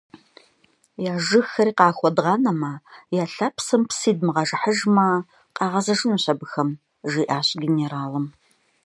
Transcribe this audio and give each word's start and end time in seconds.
-Я 1.11 1.15
жыгхэри 1.25 1.73
къахуэдгъанэмэ, 1.77 2.73
я 3.23 3.25
лъапсэм 3.33 3.81
псы 3.89 4.07
идмыгъэжыхьыжмэ, 4.11 5.07
къагъэзэжынущ 5.55 6.25
абыхэм,– 6.33 6.69
жиӏащ 7.11 7.47
генералым. 7.61 8.25